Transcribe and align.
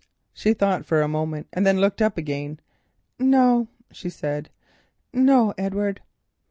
She 0.33 0.55
thought 0.55 0.83
for 0.83 1.03
a 1.03 1.07
moment, 1.07 1.45
and 1.53 1.63
then 1.63 1.79
looked 1.79 2.01
up 2.01 2.17
again. 2.17 2.59
"No," 3.19 3.67
she 3.91 4.09
said, 4.09 4.49
"no, 5.13 5.53
Edward." 5.59 6.01